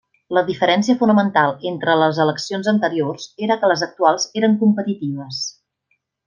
La 0.35 0.41
diferència 0.45 0.95
fonamental 1.01 1.53
entre 1.71 1.95
les 2.03 2.21
eleccions 2.25 2.71
anteriors 2.73 3.29
era 3.49 3.59
que 3.65 3.71
les 3.73 3.85
actuals 3.91 4.27
eren 4.41 4.57
competitives. 4.65 5.45